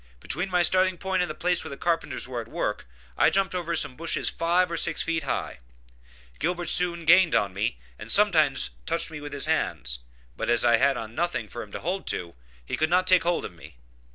Between 0.19 0.49
my 0.49 0.63
starting 0.63 0.97
point 0.97 1.21
and 1.21 1.29
the 1.29 1.35
place 1.35 1.63
where 1.63 1.69
the 1.69 1.77
carpenters 1.77 2.27
were 2.27 2.41
at 2.41 2.47
work 2.47 2.87
I 3.19 3.29
jumped 3.29 3.53
over 3.53 3.75
some 3.75 3.95
bushes 3.95 4.31
five 4.31 4.71
or 4.71 4.75
six 4.75 5.03
feet 5.03 5.21
high. 5.21 5.59
Gilbert 6.39 6.69
soon 6.69 7.05
gained 7.05 7.35
upon 7.35 7.53
me, 7.53 7.77
and 7.99 8.11
sometimes 8.11 8.71
touched 8.87 9.11
me 9.11 9.21
with 9.21 9.31
his 9.31 9.45
hands, 9.45 9.99
but 10.35 10.49
as 10.49 10.65
I 10.65 10.77
had 10.77 10.97
on 10.97 11.13
nothing 11.13 11.47
for 11.47 11.61
him 11.61 11.71
to 11.73 11.81
hold 11.81 12.07
to, 12.07 12.33
he 12.65 12.75
could 12.77 12.89
not 12.89 13.05
take 13.05 13.21
hold 13.21 13.45
of 13.45 13.53
me. 13.53 13.75